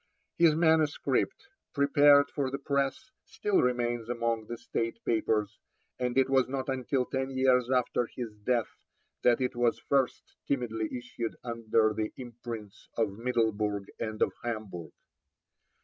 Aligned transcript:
His 0.39 0.55
manuscript, 0.55 1.47
prepared 1.75 2.31
for 2.31 2.49
the 2.49 2.57
press, 2.57 3.11
still 3.23 3.61
remains 3.61 4.09
among 4.09 4.47
the 4.47 4.57
State 4.57 4.97
Papers, 5.05 5.59
and 5.99 6.17
it 6.17 6.27
was 6.27 6.49
not 6.49 6.69
until 6.69 7.05
ten 7.05 7.29
years 7.29 7.69
after 7.69 8.07
his 8.07 8.33
death 8.43 8.75
that 9.21 9.39
it 9.39 9.55
was 9.55 9.77
first 9.77 10.35
timidly 10.47 10.89
issued 10.97 11.35
under 11.43 11.93
the 11.93 12.11
imprints 12.17 12.89
of 12.97 13.11
Middelburg 13.19 13.91
and 13.99 14.19
of 14.23 14.33
Hamburg. 14.43 14.89